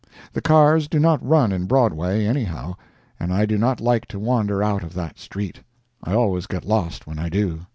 [0.33, 2.73] The cars do not run in Broadway, anyhow,
[3.19, 5.61] and I do not like to wander out of that street.
[6.03, 7.67] I always get lost when I do.